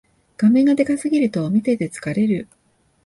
[0.35, 2.47] 画面がでかすぎると見てて疲れる